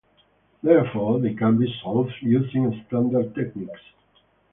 [0.63, 3.81] Therefore, they can be solved using standard techniques.